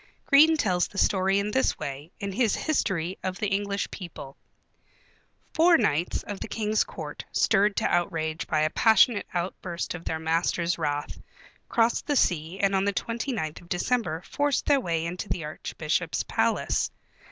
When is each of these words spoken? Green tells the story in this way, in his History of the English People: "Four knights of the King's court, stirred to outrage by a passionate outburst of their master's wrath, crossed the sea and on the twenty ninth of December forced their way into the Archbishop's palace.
Green 0.25 0.57
tells 0.57 0.87
the 0.87 0.97
story 0.97 1.37
in 1.37 1.51
this 1.51 1.77
way, 1.77 2.09
in 2.19 2.31
his 2.31 2.55
History 2.55 3.19
of 3.21 3.37
the 3.37 3.49
English 3.49 3.91
People: 3.91 4.35
"Four 5.53 5.77
knights 5.77 6.23
of 6.23 6.39
the 6.39 6.47
King's 6.47 6.83
court, 6.83 7.23
stirred 7.31 7.75
to 7.75 7.85
outrage 7.85 8.47
by 8.47 8.61
a 8.61 8.71
passionate 8.71 9.27
outburst 9.31 9.93
of 9.93 10.03
their 10.05 10.17
master's 10.17 10.79
wrath, 10.79 11.21
crossed 11.69 12.07
the 12.07 12.15
sea 12.15 12.59
and 12.59 12.73
on 12.73 12.85
the 12.85 12.93
twenty 12.93 13.31
ninth 13.31 13.61
of 13.61 13.69
December 13.69 14.23
forced 14.25 14.65
their 14.65 14.79
way 14.79 15.05
into 15.05 15.29
the 15.29 15.43
Archbishop's 15.45 16.23
palace. 16.23 16.89